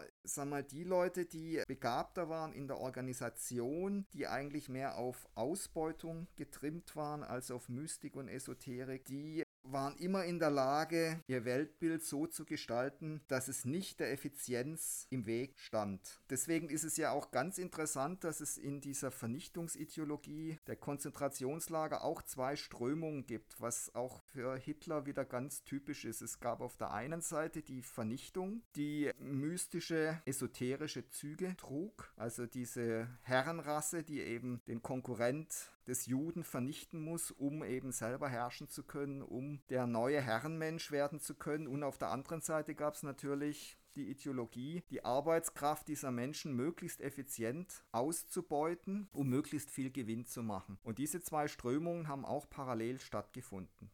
aber 0.00 0.08
sag 0.22 0.48
mal, 0.48 0.62
die 0.62 0.84
Leute, 0.84 1.26
die 1.26 1.62
begabter 1.66 2.28
waren 2.28 2.52
in 2.52 2.66
der 2.66 2.78
Organisation, 2.78 4.06
die 4.12 4.26
eigentlich 4.26 4.68
mehr 4.68 4.96
auf 4.96 5.28
Ausbeutung 5.34 6.28
getrimmt 6.36 6.96
waren 6.96 7.22
als 7.22 7.50
auf 7.50 7.68
Mystik 7.68 8.16
und 8.16 8.28
Esoterik, 8.28 9.04
die 9.04 9.42
waren 9.72 9.96
immer 9.96 10.24
in 10.24 10.38
der 10.38 10.50
Lage, 10.50 11.20
ihr 11.26 11.44
Weltbild 11.44 12.04
so 12.04 12.26
zu 12.26 12.44
gestalten, 12.44 13.20
dass 13.28 13.48
es 13.48 13.64
nicht 13.64 14.00
der 14.00 14.12
Effizienz 14.12 15.06
im 15.10 15.26
Weg 15.26 15.58
stand. 15.58 16.00
Deswegen 16.28 16.68
ist 16.68 16.84
es 16.84 16.96
ja 16.96 17.10
auch 17.10 17.30
ganz 17.30 17.58
interessant, 17.58 18.24
dass 18.24 18.40
es 18.40 18.58
in 18.58 18.80
dieser 18.80 19.10
Vernichtungsideologie 19.10 20.58
der 20.66 20.76
Konzentrationslager 20.76 22.04
auch 22.04 22.22
zwei 22.22 22.56
Strömungen 22.56 23.26
gibt, 23.26 23.60
was 23.60 23.94
auch 23.94 24.22
für 24.24 24.56
Hitler 24.56 25.06
wieder 25.06 25.24
ganz 25.24 25.64
typisch 25.64 26.04
ist. 26.04 26.20
Es 26.20 26.40
gab 26.40 26.60
auf 26.60 26.76
der 26.76 26.92
einen 26.92 27.20
Seite 27.20 27.62
die 27.62 27.82
Vernichtung, 27.82 28.62
die 28.76 29.10
mystische, 29.18 30.20
esoterische 30.24 31.08
Züge 31.08 31.56
trug, 31.56 32.12
also 32.16 32.46
diese 32.46 33.08
Herrenrasse, 33.22 34.02
die 34.02 34.20
eben 34.20 34.60
den 34.66 34.82
Konkurrent 34.82 35.70
des 35.86 36.06
Juden 36.06 36.44
vernichten 36.44 37.00
muss, 37.00 37.30
um 37.30 37.64
eben 37.64 37.92
selber 37.92 38.28
herrschen 38.28 38.68
zu 38.68 38.82
können, 38.82 39.22
um 39.22 39.60
der 39.68 39.86
neue 39.86 40.20
Herrenmensch 40.20 40.90
werden 40.90 41.20
zu 41.20 41.34
können. 41.34 41.66
Und 41.66 41.82
auf 41.82 41.98
der 41.98 42.10
anderen 42.10 42.40
Seite 42.40 42.74
gab 42.74 42.94
es 42.94 43.02
natürlich 43.02 43.78
die 43.94 44.08
Ideologie, 44.08 44.82
die 44.90 45.04
Arbeitskraft 45.04 45.88
dieser 45.88 46.10
Menschen 46.10 46.54
möglichst 46.54 47.00
effizient 47.00 47.84
auszubeuten, 47.92 49.08
um 49.12 49.28
möglichst 49.28 49.70
viel 49.70 49.90
Gewinn 49.90 50.26
zu 50.26 50.42
machen. 50.42 50.78
Und 50.82 50.98
diese 50.98 51.20
zwei 51.20 51.48
Strömungen 51.48 52.08
haben 52.08 52.24
auch 52.24 52.48
parallel 52.48 53.00
stattgefunden. 53.00 53.90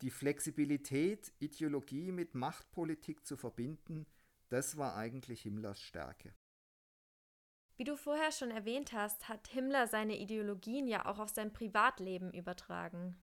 Die 0.00 0.10
Flexibilität, 0.10 1.32
Ideologie 1.38 2.12
mit 2.12 2.34
Machtpolitik 2.34 3.24
zu 3.26 3.36
verbinden, 3.36 4.06
das 4.48 4.76
war 4.76 4.96
eigentlich 4.96 5.42
Himmlers 5.42 5.80
Stärke. 5.80 6.34
Wie 7.76 7.84
du 7.84 7.96
vorher 7.96 8.30
schon 8.30 8.50
erwähnt 8.50 8.92
hast, 8.92 9.28
hat 9.28 9.48
Himmler 9.48 9.88
seine 9.88 10.16
Ideologien 10.16 10.86
ja 10.86 11.06
auch 11.06 11.18
auf 11.18 11.30
sein 11.30 11.52
Privatleben 11.52 12.32
übertragen. 12.32 13.20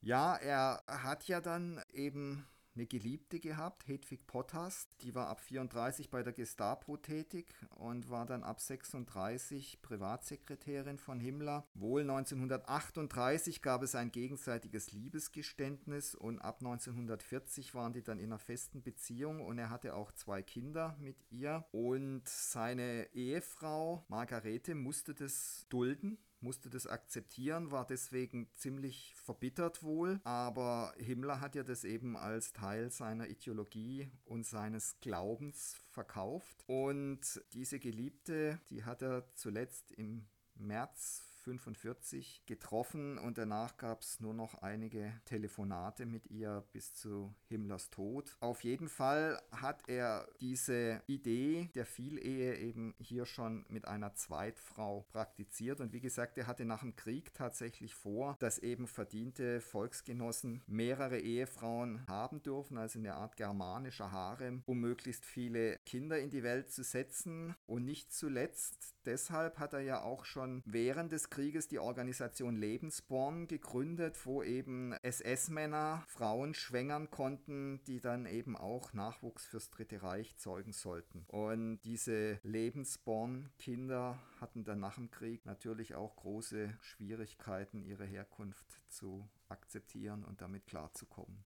Ja, 0.00 0.34
er 0.36 0.82
hat 0.88 1.28
ja 1.28 1.40
dann 1.40 1.82
eben 1.92 2.46
eine 2.74 2.86
Geliebte 2.86 3.38
gehabt, 3.38 3.86
Hedwig 3.86 4.26
Potthast. 4.26 4.88
Die 5.02 5.14
war 5.14 5.28
ab 5.28 5.40
34 5.40 6.10
bei 6.10 6.22
der 6.22 6.32
Gestapo 6.32 6.96
tätig 6.96 7.54
und 7.70 8.08
war 8.08 8.26
dann 8.26 8.42
ab 8.42 8.60
36 8.60 9.82
Privatsekretärin 9.82 10.98
von 10.98 11.20
Himmler. 11.20 11.66
Wohl 11.74 12.02
1938 12.02 13.62
gab 13.62 13.82
es 13.82 13.94
ein 13.94 14.10
gegenseitiges 14.10 14.92
Liebesgeständnis 14.92 16.14
und 16.14 16.38
ab 16.40 16.58
1940 16.60 17.74
waren 17.74 17.92
die 17.92 18.02
dann 18.02 18.18
in 18.18 18.26
einer 18.26 18.38
festen 18.38 18.82
Beziehung 18.82 19.40
und 19.40 19.58
er 19.58 19.70
hatte 19.70 19.94
auch 19.94 20.12
zwei 20.12 20.42
Kinder 20.42 20.96
mit 20.98 21.16
ihr 21.30 21.64
und 21.72 22.26
seine 22.26 23.08
Ehefrau 23.12 24.04
Margarete 24.08 24.74
musste 24.74 25.14
das 25.14 25.66
dulden 25.68 26.18
musste 26.42 26.70
das 26.70 26.86
akzeptieren, 26.86 27.70
war 27.70 27.86
deswegen 27.86 28.48
ziemlich 28.54 29.14
verbittert 29.16 29.82
wohl, 29.82 30.20
aber 30.24 30.94
Himmler 30.98 31.40
hat 31.40 31.54
ja 31.54 31.62
das 31.62 31.84
eben 31.84 32.16
als 32.16 32.52
Teil 32.52 32.90
seiner 32.90 33.28
Ideologie 33.28 34.10
und 34.24 34.46
seines 34.46 34.98
Glaubens 35.00 35.76
verkauft. 35.90 36.64
Und 36.66 37.42
diese 37.52 37.78
Geliebte, 37.78 38.60
die 38.70 38.84
hat 38.84 39.02
er 39.02 39.32
zuletzt 39.34 39.92
im 39.92 40.26
März 40.54 41.24
45 41.42 42.44
getroffen 42.46 43.18
und 43.18 43.38
danach 43.38 43.76
gab 43.76 44.02
es 44.02 44.20
nur 44.20 44.34
noch 44.34 44.54
einige 44.62 45.12
Telefonate 45.24 46.06
mit 46.06 46.26
ihr 46.30 46.64
bis 46.72 46.94
zu 46.94 47.34
Himmlers 47.48 47.90
Tod. 47.90 48.36
Auf 48.40 48.62
jeden 48.64 48.88
Fall 48.88 49.40
hat 49.50 49.82
er 49.88 50.28
diese 50.40 51.02
Idee 51.06 51.70
der 51.74 51.84
Vielehe 51.84 52.56
eben 52.56 52.94
hier 52.98 53.26
schon 53.26 53.64
mit 53.68 53.86
einer 53.86 54.14
Zweitfrau 54.14 55.06
praktiziert 55.10 55.80
und 55.80 55.92
wie 55.92 56.00
gesagt, 56.00 56.38
er 56.38 56.46
hatte 56.46 56.64
nach 56.64 56.80
dem 56.80 56.96
Krieg 56.96 57.34
tatsächlich 57.34 57.94
vor, 57.94 58.36
dass 58.38 58.58
eben 58.58 58.86
verdiente 58.86 59.60
Volksgenossen 59.60 60.62
mehrere 60.66 61.18
Ehefrauen 61.18 62.06
haben 62.06 62.42
dürfen, 62.42 62.78
also 62.78 62.98
eine 62.98 63.14
Art 63.14 63.36
germanischer 63.36 64.12
Harem, 64.12 64.62
um 64.66 64.78
möglichst 64.78 65.24
viele 65.24 65.78
Kinder 65.84 66.18
in 66.18 66.30
die 66.30 66.42
Welt 66.42 66.70
zu 66.70 66.84
setzen 66.84 67.54
und 67.66 67.84
nicht 67.84 68.12
zuletzt 68.12 68.92
deshalb 69.04 69.58
hat 69.58 69.72
er 69.72 69.80
ja 69.80 70.02
auch 70.02 70.24
schon 70.24 70.62
während 70.64 71.12
des 71.12 71.30
Krieges 71.32 71.66
die 71.66 71.78
Organisation 71.78 72.56
Lebensborn 72.56 73.46
gegründet, 73.48 74.26
wo 74.26 74.42
eben 74.42 74.92
SS-Männer 75.02 76.04
Frauen 76.06 76.52
schwängern 76.52 77.10
konnten, 77.10 77.82
die 77.86 78.00
dann 78.00 78.26
eben 78.26 78.54
auch 78.54 78.92
Nachwuchs 78.92 79.46
fürs 79.46 79.70
Dritte 79.70 80.02
Reich 80.02 80.36
zeugen 80.36 80.74
sollten. 80.74 81.24
Und 81.28 81.80
diese 81.84 82.38
Lebensborn-Kinder 82.42 84.18
hatten 84.42 84.64
dann 84.64 84.80
nach 84.80 84.96
dem 84.96 85.10
Krieg 85.10 85.46
natürlich 85.46 85.94
auch 85.94 86.16
große 86.16 86.76
Schwierigkeiten, 86.82 87.82
ihre 87.82 88.04
Herkunft 88.04 88.84
zu 88.90 89.26
akzeptieren 89.48 90.24
und 90.24 90.42
damit 90.42 90.66
klarzukommen. 90.66 91.46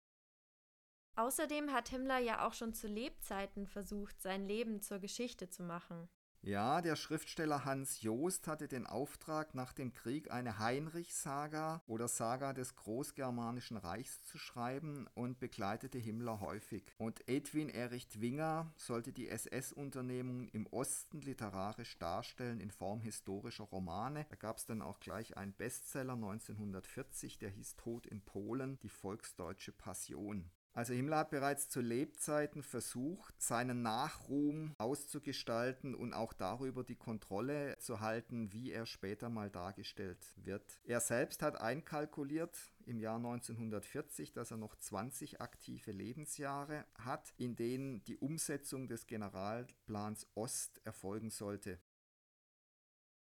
Außerdem 1.17 1.73
hat 1.73 1.89
Himmler 1.89 2.19
ja 2.19 2.47
auch 2.47 2.55
schon 2.55 2.73
zu 2.73 2.87
Lebzeiten 2.87 3.67
versucht, 3.67 4.23
sein 4.23 4.47
Leben 4.47 4.81
zur 4.81 5.01
Geschichte 5.01 5.49
zu 5.51 5.65
machen. 5.65 6.09
Ja, 6.45 6.81
der 6.81 6.97
Schriftsteller 6.97 7.65
Hans 7.65 8.03
Joost 8.03 8.49
hatte 8.49 8.67
den 8.67 8.85
Auftrag, 8.85 9.55
nach 9.55 9.73
dem 9.73 9.93
Krieg 9.93 10.33
eine 10.33 10.59
Heinrich-Saga 10.59 11.83
oder 11.87 12.09
Saga 12.09 12.53
des 12.53 12.75
Großgermanischen 12.75 13.77
Reichs 13.77 14.25
zu 14.25 14.39
schreiben 14.39 15.07
und 15.15 15.39
begleitete 15.39 15.99
Himmler 15.99 16.41
häufig. 16.41 16.83
Und 16.99 17.29
Edwin 17.29 17.69
Erich 17.69 18.09
Dwinger 18.09 18.73
sollte 18.77 19.13
die 19.13 19.29
SS-Unternehmung 19.29 20.49
im 20.49 20.67
Osten 20.67 21.21
literarisch 21.21 21.97
darstellen 22.01 22.59
in 22.59 22.73
Form 22.73 23.01
historischer 23.03 23.65
Romane. 23.65 24.27
Da 24.29 24.35
gab 24.35 24.59
es 24.59 24.67
dann 24.67 24.83
auch 24.83 24.99
gleich 24.99 25.37
einen 25.37 25.53
Bestseller 25.53 26.15
1940, 26.15 27.39
der 27.39 27.51
hieß 27.51 27.77
Tod 27.77 28.05
in 28.05 28.21
Polen, 28.21 28.81
die 28.81 28.89
volksdeutsche 28.89 29.71
Passion. 29.71 30.51
Also 30.75 30.95
Himmler 30.95 31.19
hat 31.19 31.31
bereits 31.31 31.69
zu 31.69 31.83
Lebzeiten 31.83 32.63
versucht, 32.63 33.41
seinen 33.43 33.83
Nachruhm 33.83 34.75
auszugestalten 34.79 35.95
und 35.95 36.15
auch 36.15 36.33
darüber 36.33 36.83
die 36.83 36.97
Kontrolle 36.97 37.77
zu 37.79 38.01
halten, 38.01 38.53
wie 38.53 38.73
er 38.73 38.87
später 38.87 39.29
mal 39.29 39.51
dargestellt 39.51 40.33
wird. 40.37 40.81
Er 40.85 41.01
selbst 41.01 41.43
hat 41.43 41.61
einkalkuliert 41.61 42.57
im 42.87 42.99
Jahr 42.99 43.17
1940, 43.17 44.33
dass 44.33 44.51
er 44.51 44.57
noch 44.57 44.75
20 44.75 45.43
aktive 45.43 45.93
Lebensjahre 45.93 46.87
hat, 46.99 47.35
in 47.37 47.55
denen 47.55 48.03
die 48.05 48.17
Umsetzung 48.17 48.89
des 48.89 49.07
Generalplans 49.07 50.27
Ost 50.35 50.81
erfolgen 50.85 51.29
sollte. 51.29 51.79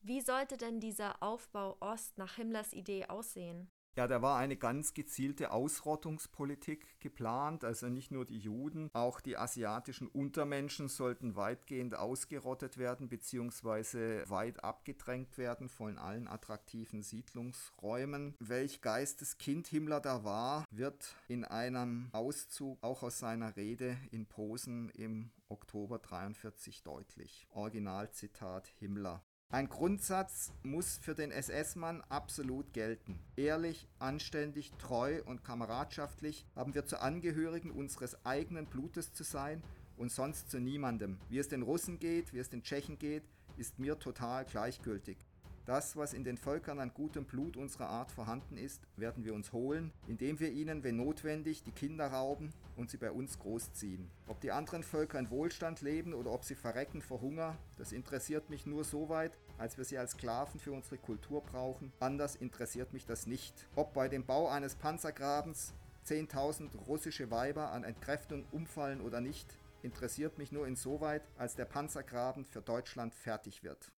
Wie 0.02 0.22
sollte 0.22 0.58
denn 0.58 0.80
dieser 0.80 1.24
Aufbau 1.24 1.78
Ost 1.80 2.18
nach 2.20 2.36
Himmlers 2.36 2.74
Idee 2.74 3.06
aussehen? 3.06 3.72
Ja, 3.96 4.08
da 4.08 4.24
war 4.24 4.38
eine 4.38 4.58
ganz 4.58 4.96
gezielte 4.96 5.52
Ausrottungspolitik 5.52 7.00
geplant. 7.00 7.64
Also 7.64 7.88
nicht 7.90 8.12
nur 8.12 8.26
die 8.26 8.40
Juden, 8.40 8.90
auch 8.94 9.22
die 9.22 9.38
asiatischen 9.38 10.08
Untermenschen 10.08 10.88
sollten 10.88 11.36
weitgehend 11.36 11.94
ausgerottet 11.96 12.80
werden 12.80 13.08
bzw. 13.08 14.28
weit 14.30 14.64
abgedrängt 14.64 15.38
werden 15.38 15.70
von 15.70 16.00
allen 16.00 16.28
attraktiven 16.28 17.04
Siedlungsräumen. 17.04 18.36
Welch 18.40 18.82
Geisteskind 18.82 19.68
Himmler 19.68 20.00
da 20.00 20.24
war, 20.24 20.66
wird 20.72 21.16
in 21.28 21.46
einem 21.46 22.10
Auszug 22.14 22.80
auch 22.82 23.04
aus 23.04 23.20
seiner 23.20 23.56
Rede 23.56 23.96
in 24.10 24.26
Posen 24.26 24.90
im 24.90 25.30
Oktober 25.50 26.00
43 26.00 26.82
deutlich. 26.82 27.48
Originalzitat 27.52 28.68
Himmler. 28.80 29.24
Ein 29.54 29.70
Grundsatz 29.70 30.52
muss 30.64 30.98
für 30.98 31.14
den 31.14 31.30
SS-Mann 31.30 32.02
absolut 32.10 32.74
gelten. 32.74 33.20
Ehrlich, 33.36 33.88
anständig, 34.00 34.72
treu 34.80 35.22
und 35.26 35.44
kameradschaftlich 35.44 36.48
haben 36.56 36.74
wir 36.74 36.88
zu 36.88 37.00
Angehörigen 37.00 37.70
unseres 37.70 38.26
eigenen 38.26 38.66
Blutes 38.66 39.14
zu 39.14 39.24
sein 39.24 39.62
und 39.96 40.12
sonst 40.12 40.50
zu 40.50 40.60
niemandem. 40.60 41.20
Wie 41.30 41.38
es 41.38 41.50
den 41.50 41.62
Russen 41.62 42.00
geht, 42.00 42.34
wie 42.34 42.40
es 42.40 42.50
den 42.50 42.64
Tschechen 42.64 42.98
geht, 42.98 43.22
ist 43.56 43.78
mir 43.78 44.00
total 44.00 44.44
gleichgültig. 44.46 45.20
Das, 45.66 45.96
was 45.96 46.14
in 46.14 46.26
den 46.26 46.38
Völkern 46.38 46.80
an 46.80 46.94
gutem 46.94 47.24
Blut 47.24 47.56
unserer 47.56 47.88
Art 47.88 48.12
vorhanden 48.12 48.58
ist, 48.58 48.82
werden 48.98 49.24
wir 49.24 49.34
uns 49.34 49.54
holen, 49.54 49.94
indem 50.08 50.42
wir 50.42 50.52
ihnen, 50.52 50.84
wenn 50.84 50.98
notwendig, 50.98 51.64
die 51.64 51.72
Kinder 51.72 52.08
rauben 52.08 52.52
und 52.76 52.90
sie 52.90 52.98
bei 52.98 53.12
uns 53.12 53.40
großziehen. 53.40 54.12
Ob 54.28 54.42
die 54.42 54.52
anderen 54.52 54.84
Völker 54.84 55.20
in 55.20 55.30
Wohlstand 55.30 55.80
leben 55.82 56.14
oder 56.14 56.32
ob 56.32 56.44
sie 56.44 56.56
verrecken 56.56 57.02
vor 57.02 57.22
Hunger, 57.22 57.58
das 57.78 57.94
interessiert 57.94 58.50
mich 58.50 58.66
nur 58.66 58.84
so 58.84 59.08
weit, 59.08 59.38
als 59.58 59.78
wir 59.78 59.86
sie 59.86 59.98
als 59.98 60.12
Sklaven 60.12 60.60
für 60.60 60.74
unsere 60.74 60.98
Kultur 60.98 61.42
brauchen. 61.42 61.94
Anders 62.02 62.36
interessiert 62.36 62.92
mich 62.92 63.06
das 63.06 63.26
nicht. 63.26 63.54
Ob 63.78 63.94
bei 63.94 64.10
dem 64.10 64.26
Bau 64.26 64.50
eines 64.50 64.76
Panzergrabens 64.76 65.74
10.000 66.06 66.76
russische 66.88 67.32
Weiber 67.32 67.72
an 67.72 67.86
Entkräftung 67.86 68.44
umfallen 68.52 69.00
oder 69.00 69.22
nicht, 69.22 69.58
interessiert 69.82 70.38
mich 70.38 70.52
nur 70.52 70.68
insoweit, 70.68 71.24
als 71.38 71.56
der 71.56 71.66
Panzergraben 71.66 72.44
für 72.44 72.62
Deutschland 72.62 73.16
fertig 73.16 73.64
wird. 73.64 73.94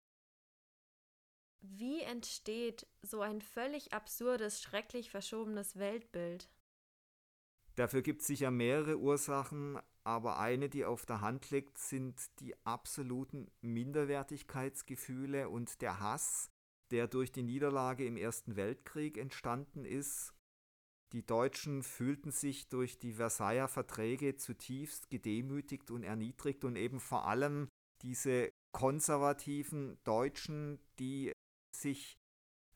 Wie 1.66 2.02
entsteht 2.02 2.86
so 3.00 3.22
ein 3.22 3.40
völlig 3.40 3.94
absurdes, 3.94 4.60
schrecklich 4.60 5.10
verschobenes 5.10 5.78
Weltbild? 5.78 6.50
Dafür 7.74 8.02
gibt 8.02 8.20
es 8.20 8.26
sicher 8.26 8.50
mehrere 8.50 8.98
Ursachen, 8.98 9.80
aber 10.04 10.38
eine, 10.38 10.68
die 10.68 10.84
auf 10.84 11.06
der 11.06 11.22
Hand 11.22 11.50
liegt, 11.50 11.78
sind 11.78 12.20
die 12.40 12.54
absoluten 12.66 13.50
Minderwertigkeitsgefühle 13.62 15.48
und 15.48 15.80
der 15.80 16.00
Hass, 16.00 16.50
der 16.90 17.08
durch 17.08 17.32
die 17.32 17.42
Niederlage 17.42 18.04
im 18.04 18.18
Ersten 18.18 18.56
Weltkrieg 18.56 19.16
entstanden 19.16 19.86
ist. 19.86 20.34
Die 21.14 21.24
Deutschen 21.24 21.82
fühlten 21.82 22.30
sich 22.30 22.68
durch 22.68 22.98
die 22.98 23.14
Versailler 23.14 23.68
Verträge 23.68 24.36
zutiefst 24.36 25.08
gedemütigt 25.10 25.90
und 25.90 26.02
erniedrigt 26.02 26.64
und 26.64 26.76
eben 26.76 27.00
vor 27.00 27.26
allem 27.26 27.68
diese 28.02 28.52
konservativen 28.72 29.96
Deutschen, 30.04 30.78
die 30.98 31.32
sich 31.84 32.18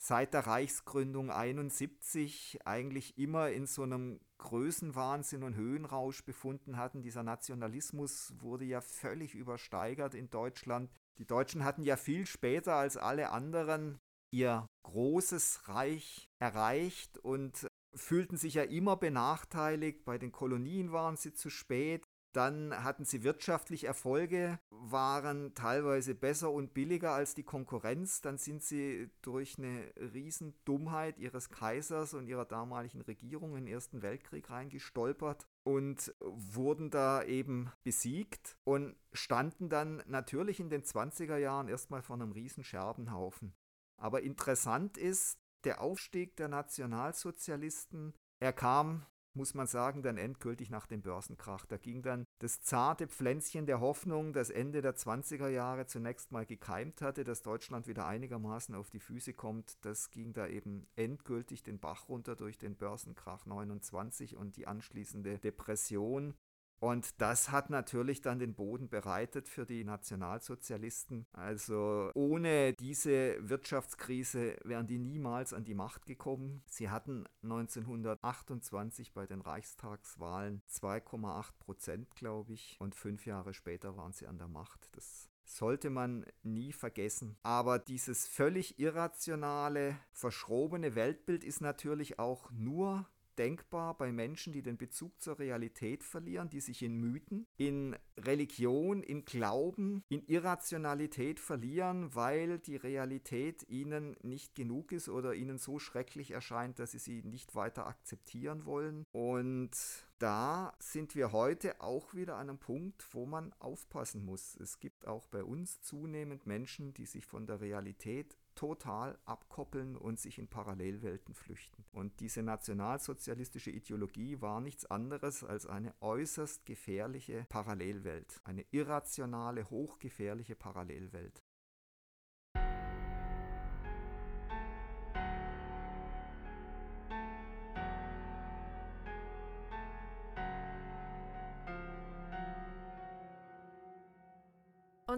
seit 0.00 0.32
der 0.32 0.46
Reichsgründung 0.46 1.30
71 1.30 2.60
eigentlich 2.64 3.18
immer 3.18 3.50
in 3.50 3.66
so 3.66 3.82
einem 3.82 4.20
Größenwahnsinn 4.38 5.42
und 5.42 5.56
Höhenrausch 5.56 6.24
befunden 6.24 6.76
hatten. 6.76 7.02
Dieser 7.02 7.24
Nationalismus 7.24 8.32
wurde 8.38 8.64
ja 8.64 8.80
völlig 8.80 9.34
übersteigert 9.34 10.14
in 10.14 10.30
Deutschland. 10.30 10.90
Die 11.18 11.26
Deutschen 11.26 11.64
hatten 11.64 11.82
ja 11.82 11.96
viel 11.96 12.26
später 12.26 12.76
als 12.76 12.96
alle 12.96 13.30
anderen 13.30 13.98
ihr 14.30 14.66
großes 14.84 15.68
Reich 15.68 16.28
erreicht 16.38 17.18
und 17.18 17.66
fühlten 17.96 18.36
sich 18.36 18.54
ja 18.54 18.62
immer 18.62 18.96
benachteiligt. 18.96 20.04
Bei 20.04 20.18
den 20.18 20.30
Kolonien 20.30 20.92
waren 20.92 21.16
sie 21.16 21.32
zu 21.32 21.50
spät. 21.50 22.04
Dann 22.32 22.84
hatten 22.84 23.04
sie 23.04 23.24
wirtschaftlich 23.24 23.84
Erfolge, 23.84 24.58
waren 24.70 25.54
teilweise 25.54 26.14
besser 26.14 26.50
und 26.50 26.74
billiger 26.74 27.12
als 27.12 27.34
die 27.34 27.42
Konkurrenz. 27.42 28.20
Dann 28.20 28.36
sind 28.36 28.62
sie 28.62 29.10
durch 29.22 29.58
eine 29.58 29.92
Riesendummheit 29.96 31.18
ihres 31.18 31.48
Kaisers 31.48 32.12
und 32.14 32.26
ihrer 32.26 32.44
damaligen 32.44 33.00
Regierung 33.00 33.56
in 33.56 33.64
den 33.64 33.74
Ersten 33.74 34.02
Weltkrieg 34.02 34.50
reingestolpert 34.50 35.46
und 35.64 36.14
wurden 36.20 36.90
da 36.90 37.22
eben 37.22 37.72
besiegt 37.82 38.58
und 38.64 38.96
standen 39.12 39.68
dann 39.68 40.02
natürlich 40.06 40.60
in 40.60 40.70
den 40.70 40.82
20er 40.82 41.38
Jahren 41.38 41.68
erstmal 41.68 42.02
vor 42.02 42.16
einem 42.16 42.32
riesen 42.32 42.62
Scherbenhaufen. 42.62 43.54
Aber 43.96 44.22
interessant 44.22 44.96
ist, 44.96 45.38
der 45.64 45.80
Aufstieg 45.80 46.36
der 46.36 46.48
Nationalsozialisten, 46.48 48.14
er 48.38 48.52
kam 48.52 49.04
muss 49.38 49.54
man 49.54 49.66
sagen, 49.66 50.02
dann 50.02 50.18
endgültig 50.18 50.68
nach 50.68 50.86
dem 50.86 51.00
Börsenkrach. 51.00 51.64
Da 51.64 51.78
ging 51.78 52.02
dann 52.02 52.26
das 52.40 52.60
zarte 52.60 53.06
Pflänzchen 53.06 53.64
der 53.64 53.80
Hoffnung, 53.80 54.34
das 54.34 54.50
Ende 54.50 54.82
der 54.82 54.96
20er 54.96 55.48
Jahre 55.48 55.86
zunächst 55.86 56.32
mal 56.32 56.44
gekeimt 56.44 57.00
hatte, 57.00 57.24
dass 57.24 57.42
Deutschland 57.42 57.86
wieder 57.86 58.06
einigermaßen 58.06 58.74
auf 58.74 58.90
die 58.90 59.00
Füße 59.00 59.32
kommt. 59.32 59.82
Das 59.86 60.10
ging 60.10 60.34
da 60.34 60.46
eben 60.46 60.86
endgültig 60.96 61.62
den 61.62 61.78
Bach 61.78 62.08
runter 62.08 62.36
durch 62.36 62.58
den 62.58 62.76
Börsenkrach 62.76 63.46
29 63.46 64.36
und 64.36 64.56
die 64.56 64.66
anschließende 64.66 65.38
Depression. 65.38 66.34
Und 66.80 67.20
das 67.20 67.50
hat 67.50 67.70
natürlich 67.70 68.20
dann 68.20 68.38
den 68.38 68.54
Boden 68.54 68.88
bereitet 68.88 69.48
für 69.48 69.66
die 69.66 69.84
Nationalsozialisten. 69.84 71.26
Also 71.32 72.10
ohne 72.14 72.74
diese 72.74 73.36
Wirtschaftskrise 73.40 74.56
wären 74.64 74.86
die 74.86 74.98
niemals 74.98 75.52
an 75.52 75.64
die 75.64 75.74
Macht 75.74 76.06
gekommen. 76.06 76.62
Sie 76.66 76.88
hatten 76.90 77.24
1928 77.42 79.12
bei 79.12 79.26
den 79.26 79.40
Reichstagswahlen 79.40 80.62
2,8 80.70 81.46
Prozent, 81.58 82.14
glaube 82.14 82.52
ich. 82.52 82.76
Und 82.78 82.94
fünf 82.94 83.26
Jahre 83.26 83.54
später 83.54 83.96
waren 83.96 84.12
sie 84.12 84.26
an 84.26 84.38
der 84.38 84.48
Macht. 84.48 84.88
Das 84.92 85.28
sollte 85.48 85.90
man 85.90 86.26
nie 86.42 86.72
vergessen. 86.72 87.36
Aber 87.42 87.78
dieses 87.78 88.26
völlig 88.26 88.78
irrationale, 88.78 89.98
verschrobene 90.12 90.94
Weltbild 90.94 91.42
ist 91.42 91.60
natürlich 91.60 92.18
auch 92.18 92.50
nur 92.50 93.08
denkbar 93.38 93.96
bei 93.96 94.12
Menschen, 94.12 94.52
die 94.52 94.62
den 94.62 94.76
Bezug 94.76 95.20
zur 95.20 95.38
Realität 95.38 96.02
verlieren, 96.02 96.50
die 96.50 96.60
sich 96.60 96.82
in 96.82 96.96
Mythen, 96.96 97.46
in 97.56 97.96
Religion, 98.18 99.02
in 99.02 99.24
Glauben, 99.24 100.02
in 100.08 100.26
Irrationalität 100.26 101.40
verlieren, 101.40 102.14
weil 102.14 102.58
die 102.58 102.76
Realität 102.76 103.68
ihnen 103.68 104.16
nicht 104.22 104.54
genug 104.54 104.92
ist 104.92 105.08
oder 105.08 105.34
ihnen 105.34 105.58
so 105.58 105.78
schrecklich 105.78 106.32
erscheint, 106.32 106.78
dass 106.78 106.92
sie 106.92 106.98
sie 106.98 107.22
nicht 107.22 107.54
weiter 107.54 107.86
akzeptieren 107.86 108.64
wollen. 108.66 109.04
Und 109.12 109.70
da 110.18 110.72
sind 110.80 111.14
wir 111.14 111.30
heute 111.32 111.80
auch 111.80 112.12
wieder 112.14 112.36
an 112.36 112.48
einem 112.48 112.58
Punkt, 112.58 113.06
wo 113.14 113.24
man 113.24 113.52
aufpassen 113.60 114.24
muss. 114.24 114.56
Es 114.56 114.80
gibt 114.80 115.06
auch 115.06 115.26
bei 115.28 115.44
uns 115.44 115.80
zunehmend 115.80 116.46
Menschen, 116.46 116.92
die 116.92 117.06
sich 117.06 117.24
von 117.24 117.46
der 117.46 117.60
Realität 117.60 118.36
total 118.58 119.16
abkoppeln 119.24 119.96
und 119.96 120.18
sich 120.18 120.36
in 120.40 120.48
Parallelwelten 120.48 121.32
flüchten. 121.32 121.84
Und 121.92 122.18
diese 122.18 122.42
nationalsozialistische 122.42 123.70
Ideologie 123.70 124.40
war 124.40 124.60
nichts 124.60 124.84
anderes 124.84 125.44
als 125.44 125.66
eine 125.66 125.94
äußerst 126.00 126.66
gefährliche 126.66 127.46
Parallelwelt, 127.48 128.40
eine 128.42 128.64
irrationale, 128.72 129.70
hochgefährliche 129.70 130.56
Parallelwelt. 130.56 131.44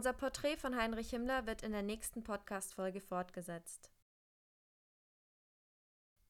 Unser 0.00 0.14
Porträt 0.14 0.56
von 0.56 0.76
Heinrich 0.76 1.10
Himmler 1.10 1.44
wird 1.44 1.60
in 1.60 1.72
der 1.72 1.82
nächsten 1.82 2.24
Podcast-Folge 2.24 3.02
fortgesetzt. 3.02 3.92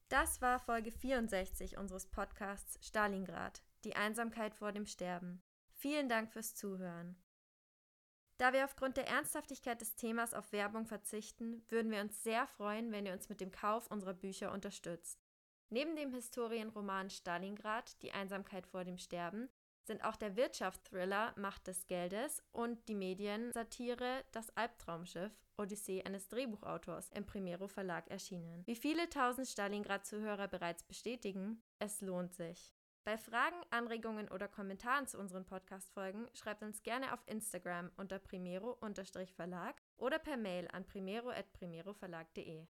Das 0.09 0.41
war 0.41 0.59
Folge 0.59 0.91
64 0.91 1.77
unseres 1.77 2.05
Podcasts 2.05 2.85
Stalingrad, 2.85 3.63
die 3.85 3.95
Einsamkeit 3.95 4.53
vor 4.55 4.73
dem 4.73 4.85
Sterben. 4.85 5.41
Vielen 5.71 6.09
Dank 6.09 6.33
fürs 6.33 6.53
Zuhören. 6.53 7.15
Da 8.37 8.51
wir 8.51 8.65
aufgrund 8.65 8.97
der 8.97 9.07
Ernsthaftigkeit 9.07 9.79
des 9.79 9.95
Themas 9.95 10.33
auf 10.33 10.51
Werbung 10.51 10.85
verzichten, 10.85 11.63
würden 11.69 11.93
wir 11.93 12.01
uns 12.01 12.21
sehr 12.23 12.47
freuen, 12.47 12.91
wenn 12.91 13.05
ihr 13.05 13.13
uns 13.13 13.29
mit 13.29 13.39
dem 13.39 13.53
Kauf 13.53 13.89
unserer 13.89 14.15
Bücher 14.15 14.51
unterstützt. 14.51 15.23
Neben 15.69 15.95
dem 15.95 16.13
Historienroman 16.13 17.09
Stalingrad, 17.09 18.01
die 18.01 18.11
Einsamkeit 18.11 18.67
vor 18.67 18.83
dem 18.83 18.97
Sterben, 18.97 19.47
sind 19.83 20.03
auch 20.03 20.15
der 20.15 20.35
Wirtschaftsthriller 20.35 21.33
Macht 21.37 21.67
des 21.67 21.87
Geldes 21.87 22.43
und 22.51 22.87
die 22.87 22.95
Mediensatire 22.95 24.23
Das 24.31 24.55
Albtraumschiff 24.55 25.31
Odyssee 25.57 26.03
eines 26.03 26.27
Drehbuchautors 26.27 27.09
im 27.11 27.25
Primero 27.25 27.67
Verlag 27.67 28.09
erschienen. 28.09 28.63
Wie 28.65 28.75
viele 28.75 29.09
tausend 29.09 29.47
Stalingrad-Zuhörer 29.47 30.47
bereits 30.47 30.83
bestätigen, 30.83 31.61
es 31.79 32.01
lohnt 32.01 32.33
sich. 32.33 32.73
Bei 33.03 33.17
Fragen, 33.17 33.57
Anregungen 33.71 34.29
oder 34.29 34.47
Kommentaren 34.47 35.07
zu 35.07 35.17
unseren 35.17 35.45
Podcast-Folgen 35.45 36.27
schreibt 36.33 36.61
uns 36.61 36.83
gerne 36.83 37.13
auf 37.13 37.19
Instagram 37.25 37.89
unter 37.97 38.19
primero-verlag 38.19 39.81
oder 39.97 40.19
per 40.19 40.37
Mail 40.37 40.67
an 40.71 40.85
primero.primeroverlag.de. 40.85 42.59